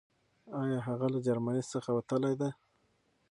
[0.61, 2.49] آيا هغه له جرمني څخه وتلی دی؟